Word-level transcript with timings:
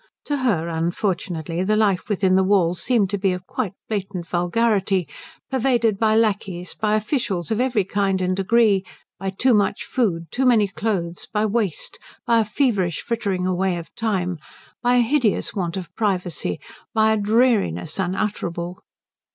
To 0.25 0.37
her 0.37 0.67
unfortunately 0.67 1.63
the 1.63 1.75
life 1.75 2.09
within 2.09 2.33
the 2.33 2.43
walls 2.43 2.81
seemed 2.81 3.13
of 3.13 3.23
a 3.23 3.37
quite 3.37 3.73
blatant 3.87 4.25
vulgarity; 4.27 5.07
pervaded 5.51 5.99
by 5.99 6.15
lacqueys, 6.15 6.73
by 6.73 6.95
officials 6.95 7.51
of 7.51 7.61
every 7.61 7.83
kind 7.83 8.19
and 8.19 8.35
degree, 8.35 8.83
by 9.19 9.29
too 9.29 9.53
much 9.53 9.83
food, 9.83 10.25
too 10.31 10.43
many 10.47 10.67
clothes, 10.67 11.27
by 11.31 11.45
waste, 11.45 11.99
by 12.25 12.39
a 12.39 12.45
feverish 12.45 13.01
frittering 13.03 13.45
away 13.45 13.77
of 13.77 13.93
time, 13.93 14.39
by 14.81 14.95
a 14.95 15.01
hideous 15.01 15.53
want 15.53 15.77
of 15.77 15.93
privacy, 15.95 16.59
by 16.95 17.13
a 17.13 17.17
dreariness 17.17 17.99
unutterable. 17.99 18.79